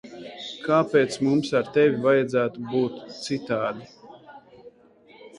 [0.67, 2.95] Kāpēc mums ar tevi vajadzētu būt
[3.27, 3.85] citādi?